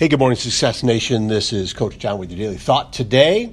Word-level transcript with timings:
Hey, 0.00 0.08
good 0.08 0.18
morning, 0.18 0.38
Success 0.38 0.82
Nation. 0.82 1.26
This 1.26 1.52
is 1.52 1.74
Coach 1.74 1.98
John 1.98 2.18
with 2.18 2.30
your 2.30 2.38
daily 2.38 2.56
thought 2.56 2.90
today 2.90 3.52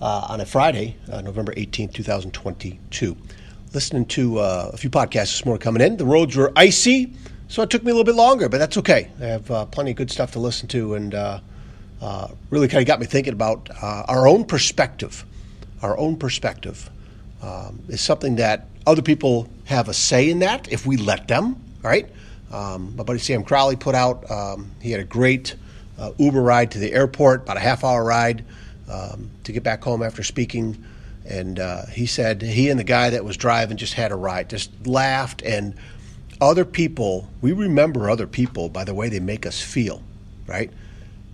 uh, 0.00 0.28
on 0.28 0.40
a 0.40 0.46
Friday, 0.46 0.96
uh, 1.10 1.20
November 1.20 1.52
18th, 1.54 1.94
2022. 1.94 3.16
Listening 3.74 4.06
to 4.06 4.38
uh, 4.38 4.70
a 4.72 4.76
few 4.76 4.88
podcasts 4.88 5.32
this 5.32 5.44
morning 5.44 5.60
coming 5.60 5.82
in. 5.82 5.96
The 5.96 6.04
roads 6.04 6.36
were 6.36 6.52
icy, 6.54 7.12
so 7.48 7.62
it 7.62 7.70
took 7.70 7.82
me 7.82 7.90
a 7.90 7.94
little 7.94 8.04
bit 8.04 8.14
longer, 8.14 8.48
but 8.48 8.58
that's 8.58 8.76
okay. 8.76 9.10
I 9.20 9.24
have 9.24 9.50
uh, 9.50 9.66
plenty 9.66 9.90
of 9.90 9.96
good 9.96 10.12
stuff 10.12 10.30
to 10.34 10.38
listen 10.38 10.68
to 10.68 10.94
and 10.94 11.12
uh, 11.12 11.40
uh, 12.00 12.28
really 12.50 12.68
kind 12.68 12.82
of 12.82 12.86
got 12.86 13.00
me 13.00 13.06
thinking 13.06 13.32
about 13.32 13.68
our 13.82 14.28
own 14.28 14.44
perspective. 14.44 15.24
Our 15.82 15.98
own 15.98 16.18
perspective 16.18 16.88
um, 17.42 17.82
is 17.88 18.00
something 18.00 18.36
that 18.36 18.68
other 18.86 19.02
people 19.02 19.48
have 19.64 19.88
a 19.88 19.94
say 19.94 20.30
in 20.30 20.38
that 20.38 20.72
if 20.72 20.86
we 20.86 20.96
let 20.96 21.26
them, 21.26 21.60
right? 21.82 22.08
Um, 22.52 22.94
my 22.94 23.02
buddy 23.02 23.18
Sam 23.18 23.42
Crowley 23.42 23.74
put 23.74 23.96
out, 23.96 24.30
um, 24.30 24.70
he 24.80 24.92
had 24.92 25.00
a 25.00 25.04
great 25.04 25.56
uh, 26.00 26.12
Uber 26.18 26.42
ride 26.42 26.70
to 26.72 26.78
the 26.78 26.92
airport, 26.92 27.42
about 27.42 27.58
a 27.58 27.60
half 27.60 27.84
hour 27.84 28.02
ride 28.02 28.44
um, 28.90 29.30
to 29.44 29.52
get 29.52 29.62
back 29.62 29.84
home 29.84 30.02
after 30.02 30.22
speaking. 30.22 30.82
And 31.26 31.60
uh, 31.60 31.86
he 31.86 32.06
said 32.06 32.42
he 32.42 32.70
and 32.70 32.80
the 32.80 32.84
guy 32.84 33.10
that 33.10 33.24
was 33.24 33.36
driving 33.36 33.76
just 33.76 33.94
had 33.94 34.10
a 34.10 34.16
ride, 34.16 34.48
just 34.48 34.70
laughed. 34.86 35.42
And 35.42 35.74
other 36.40 36.64
people, 36.64 37.28
we 37.42 37.52
remember 37.52 38.08
other 38.08 38.26
people 38.26 38.68
by 38.70 38.84
the 38.84 38.94
way 38.94 39.08
they 39.10 39.20
make 39.20 39.44
us 39.44 39.60
feel, 39.60 40.02
right? 40.46 40.72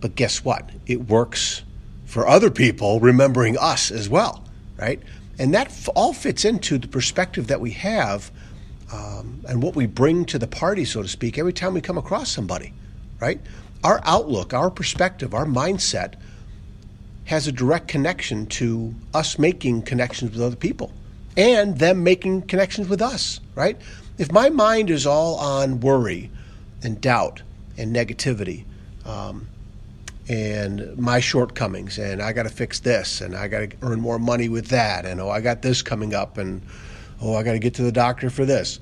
But 0.00 0.16
guess 0.16 0.44
what? 0.44 0.68
It 0.86 1.08
works 1.08 1.62
for 2.04 2.26
other 2.26 2.50
people 2.50 3.00
remembering 3.00 3.56
us 3.56 3.90
as 3.90 4.08
well, 4.08 4.44
right? 4.76 5.00
And 5.38 5.54
that 5.54 5.68
f- 5.68 5.88
all 5.94 6.12
fits 6.12 6.44
into 6.44 6.78
the 6.78 6.88
perspective 6.88 7.46
that 7.46 7.60
we 7.60 7.70
have 7.72 8.30
um, 8.92 9.44
and 9.48 9.62
what 9.62 9.74
we 9.76 9.86
bring 9.86 10.24
to 10.26 10.38
the 10.38 10.46
party, 10.46 10.84
so 10.84 11.02
to 11.02 11.08
speak, 11.08 11.38
every 11.38 11.52
time 11.52 11.74
we 11.74 11.80
come 11.80 11.98
across 11.98 12.30
somebody, 12.30 12.72
right? 13.20 13.40
Our 13.84 14.00
outlook, 14.04 14.52
our 14.52 14.70
perspective, 14.70 15.34
our 15.34 15.46
mindset 15.46 16.14
has 17.26 17.46
a 17.46 17.52
direct 17.52 17.88
connection 17.88 18.46
to 18.46 18.94
us 19.12 19.38
making 19.38 19.82
connections 19.82 20.32
with 20.32 20.40
other 20.40 20.56
people 20.56 20.92
and 21.36 21.78
them 21.78 22.02
making 22.02 22.42
connections 22.42 22.88
with 22.88 23.02
us, 23.02 23.40
right? 23.54 23.76
If 24.18 24.32
my 24.32 24.48
mind 24.48 24.90
is 24.90 25.06
all 25.06 25.36
on 25.36 25.80
worry 25.80 26.30
and 26.82 27.00
doubt 27.00 27.42
and 27.76 27.94
negativity 27.94 28.64
um, 29.04 29.48
and 30.28 30.96
my 30.96 31.20
shortcomings 31.20 31.98
and 31.98 32.22
I 32.22 32.32
got 32.32 32.44
to 32.44 32.48
fix 32.48 32.80
this 32.80 33.20
and 33.20 33.36
I 33.36 33.48
got 33.48 33.70
to 33.70 33.76
earn 33.82 34.00
more 34.00 34.18
money 34.18 34.48
with 34.48 34.68
that 34.68 35.04
and 35.04 35.20
oh, 35.20 35.28
I 35.28 35.40
got 35.40 35.62
this 35.62 35.82
coming 35.82 36.14
up 36.14 36.38
and 36.38 36.62
oh, 37.20 37.34
I 37.34 37.42
got 37.42 37.52
to 37.52 37.58
get 37.58 37.74
to 37.74 37.82
the 37.82 37.92
doctor 37.92 38.30
for 38.30 38.44
this, 38.44 38.80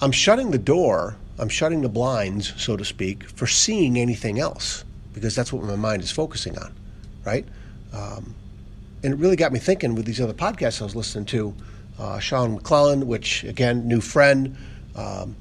I'm 0.00 0.12
shutting 0.12 0.50
the 0.50 0.58
door 0.58 1.16
I'm 1.42 1.48
shutting 1.48 1.82
the 1.82 1.88
blinds, 1.88 2.54
so 2.56 2.76
to 2.76 2.84
speak, 2.84 3.24
for 3.24 3.48
seeing 3.48 3.98
anything 3.98 4.38
else 4.38 4.84
because 5.12 5.34
that's 5.34 5.52
what 5.52 5.64
my 5.64 5.74
mind 5.74 6.00
is 6.00 6.10
focusing 6.12 6.56
on, 6.56 6.72
right? 7.24 7.44
Um, 7.92 8.36
and 9.02 9.12
it 9.12 9.16
really 9.16 9.34
got 9.34 9.52
me 9.52 9.58
thinking 9.58 9.96
with 9.96 10.06
these 10.06 10.20
other 10.20 10.34
podcasts 10.34 10.80
I 10.80 10.84
was 10.84 10.94
listening 10.94 11.24
to. 11.26 11.52
Uh, 11.98 12.20
Sean 12.20 12.54
McClellan, 12.54 13.08
which 13.08 13.42
again, 13.42 13.88
new 13.88 14.00
friend. 14.00 14.56
Um, 14.94 15.34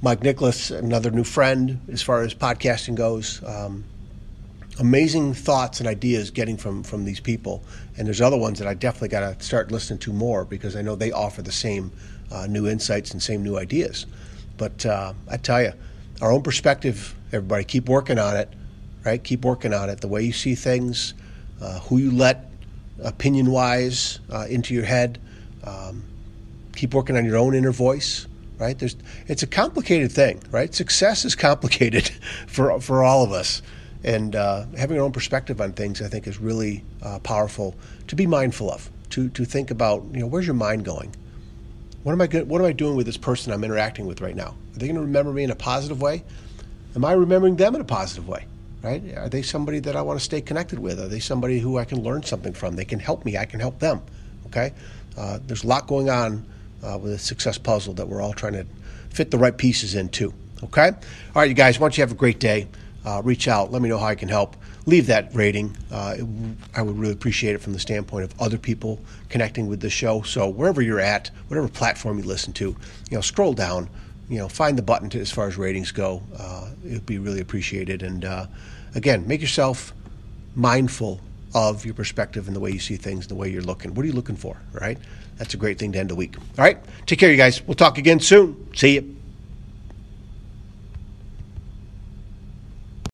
Mike 0.00 0.22
Nicholas, 0.22 0.70
another 0.70 1.10
new 1.10 1.24
friend 1.24 1.78
as 1.92 2.00
far 2.00 2.22
as 2.22 2.32
podcasting 2.32 2.94
goes. 2.94 3.44
Um, 3.44 3.84
amazing 4.78 5.34
thoughts 5.34 5.80
and 5.80 5.88
ideas 5.90 6.30
getting 6.30 6.56
from 6.56 6.82
from 6.84 7.04
these 7.04 7.20
people, 7.20 7.62
and 7.98 8.06
there's 8.06 8.22
other 8.22 8.38
ones 8.38 8.58
that 8.60 8.66
I 8.66 8.72
definitely 8.72 9.08
got 9.08 9.38
to 9.38 9.44
start 9.44 9.70
listening 9.70 9.98
to 10.00 10.12
more 10.14 10.46
because 10.46 10.74
I 10.74 10.80
know 10.80 10.96
they 10.96 11.12
offer 11.12 11.42
the 11.42 11.52
same 11.52 11.92
uh, 12.32 12.46
new 12.46 12.66
insights 12.66 13.10
and 13.10 13.22
same 13.22 13.42
new 13.42 13.58
ideas. 13.58 14.06
But 14.60 14.84
uh, 14.84 15.14
I 15.26 15.38
tell 15.38 15.62
you, 15.62 15.72
our 16.20 16.30
own 16.30 16.42
perspective, 16.42 17.16
everybody, 17.32 17.64
keep 17.64 17.88
working 17.88 18.18
on 18.18 18.36
it, 18.36 18.52
right? 19.06 19.24
Keep 19.24 19.42
working 19.42 19.72
on 19.72 19.88
it. 19.88 20.02
The 20.02 20.06
way 20.06 20.22
you 20.22 20.34
see 20.34 20.54
things, 20.54 21.14
uh, 21.62 21.80
who 21.80 21.96
you 21.96 22.10
let 22.10 22.50
opinion 23.02 23.50
wise 23.50 24.20
uh, 24.30 24.44
into 24.50 24.74
your 24.74 24.84
head. 24.84 25.18
Um, 25.64 26.04
keep 26.76 26.92
working 26.92 27.16
on 27.16 27.24
your 27.24 27.38
own 27.38 27.54
inner 27.54 27.72
voice, 27.72 28.26
right? 28.58 28.78
There's, 28.78 28.96
it's 29.28 29.42
a 29.42 29.46
complicated 29.46 30.12
thing, 30.12 30.42
right? 30.50 30.74
Success 30.74 31.24
is 31.24 31.34
complicated 31.34 32.08
for, 32.46 32.78
for 32.82 33.02
all 33.02 33.24
of 33.24 33.32
us. 33.32 33.62
And 34.04 34.36
uh, 34.36 34.66
having 34.76 34.98
our 34.98 35.04
own 35.04 35.12
perspective 35.12 35.58
on 35.62 35.72
things, 35.72 36.02
I 36.02 36.08
think, 36.08 36.26
is 36.26 36.38
really 36.38 36.84
uh, 37.02 37.18
powerful 37.20 37.76
to 38.08 38.14
be 38.14 38.26
mindful 38.26 38.70
of, 38.70 38.90
to, 39.08 39.30
to 39.30 39.46
think 39.46 39.70
about, 39.70 40.04
you 40.12 40.20
know, 40.20 40.26
where's 40.26 40.46
your 40.46 40.52
mind 40.52 40.84
going? 40.84 41.16
What 42.02 42.12
am 42.12 42.20
I 42.20 42.26
good, 42.26 42.48
what 42.48 42.60
am 42.60 42.66
I 42.66 42.72
doing 42.72 42.96
with 42.96 43.06
this 43.06 43.18
person 43.18 43.52
I'm 43.52 43.62
interacting 43.62 44.06
with 44.06 44.20
right 44.20 44.34
now? 44.34 44.54
Are 44.74 44.78
they 44.78 44.86
going 44.86 44.96
to 44.96 45.02
remember 45.02 45.32
me 45.32 45.44
in 45.44 45.50
a 45.50 45.56
positive 45.56 46.00
way? 46.00 46.24
Am 46.96 47.04
I 47.04 47.12
remembering 47.12 47.56
them 47.56 47.74
in 47.74 47.80
a 47.80 47.84
positive 47.84 48.26
way? 48.26 48.46
Right? 48.82 49.02
Are 49.14 49.28
they 49.28 49.42
somebody 49.42 49.78
that 49.80 49.94
I 49.94 50.00
want 50.00 50.18
to 50.18 50.24
stay 50.24 50.40
connected 50.40 50.78
with? 50.78 50.98
Are 50.98 51.08
they 51.08 51.20
somebody 51.20 51.58
who 51.58 51.76
I 51.76 51.84
can 51.84 52.02
learn 52.02 52.22
something 52.22 52.54
from? 52.54 52.76
They 52.76 52.86
can 52.86 52.98
help 52.98 53.26
me. 53.26 53.36
I 53.36 53.44
can 53.44 53.60
help 53.60 53.78
them. 53.78 54.00
Okay. 54.46 54.72
Uh, 55.18 55.38
there's 55.46 55.64
a 55.64 55.66
lot 55.66 55.86
going 55.86 56.08
on 56.08 56.46
uh, 56.82 56.96
with 56.96 57.12
a 57.12 57.18
success 57.18 57.58
puzzle 57.58 57.92
that 57.94 58.08
we're 58.08 58.22
all 58.22 58.32
trying 58.32 58.54
to 58.54 58.64
fit 59.10 59.30
the 59.30 59.36
right 59.36 59.56
pieces 59.56 59.94
into. 59.94 60.32
Okay. 60.64 60.88
All 60.88 60.96
right, 61.34 61.48
you 61.50 61.54
guys. 61.54 61.78
Why 61.78 61.84
don't 61.84 61.98
you 61.98 62.02
have 62.02 62.12
a 62.12 62.16
great 62.16 62.40
day? 62.40 62.66
Uh, 63.04 63.22
reach 63.24 63.48
out. 63.48 63.72
Let 63.72 63.80
me 63.80 63.88
know 63.88 63.98
how 63.98 64.06
I 64.06 64.14
can 64.14 64.28
help 64.28 64.56
leave 64.86 65.06
that 65.06 65.34
rating. 65.34 65.76
Uh, 65.90 66.16
it, 66.18 66.26
I 66.74 66.82
would 66.82 66.98
really 66.98 67.12
appreciate 67.12 67.54
it 67.54 67.58
from 67.58 67.72
the 67.72 67.78
standpoint 67.78 68.24
of 68.24 68.40
other 68.40 68.58
people 68.58 69.00
connecting 69.28 69.68
with 69.68 69.80
the 69.80 69.90
show. 69.90 70.22
So 70.22 70.48
wherever 70.48 70.82
you're 70.82 71.00
at, 71.00 71.30
whatever 71.48 71.68
platform 71.68 72.18
you 72.18 72.24
listen 72.24 72.52
to, 72.54 72.64
you 72.64 73.16
know, 73.16 73.20
scroll 73.20 73.54
down, 73.54 73.88
you 74.28 74.38
know, 74.38 74.48
find 74.48 74.76
the 74.76 74.82
button 74.82 75.08
to, 75.10 75.20
as 75.20 75.30
far 75.30 75.46
as 75.48 75.56
ratings 75.56 75.92
go. 75.92 76.22
Uh, 76.38 76.70
it'd 76.84 77.06
be 77.06 77.18
really 77.18 77.40
appreciated. 77.40 78.02
And 78.02 78.24
uh, 78.24 78.46
again, 78.94 79.26
make 79.26 79.40
yourself 79.40 79.92
mindful 80.54 81.20
of 81.54 81.84
your 81.84 81.94
perspective 81.94 82.46
and 82.46 82.54
the 82.54 82.60
way 82.60 82.70
you 82.70 82.78
see 82.78 82.96
things, 82.96 83.26
the 83.26 83.34
way 83.34 83.50
you're 83.50 83.62
looking. 83.62 83.94
What 83.94 84.04
are 84.04 84.06
you 84.06 84.12
looking 84.14 84.36
for? 84.36 84.56
Right? 84.72 84.98
That's 85.36 85.54
a 85.54 85.56
great 85.56 85.78
thing 85.78 85.92
to 85.92 85.98
end 85.98 86.10
the 86.10 86.14
week. 86.14 86.36
All 86.36 86.64
right. 86.64 86.78
Take 87.06 87.18
care, 87.18 87.30
you 87.30 87.36
guys. 87.36 87.66
We'll 87.66 87.74
talk 87.74 87.98
again 87.98 88.20
soon. 88.20 88.72
See 88.74 88.96
you. 88.96 89.19